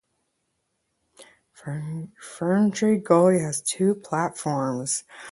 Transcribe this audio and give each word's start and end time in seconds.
Ferntree 1.55 3.03
Gully 3.03 3.37
has 3.37 3.61
two 3.61 3.93
platforms. 3.93 5.03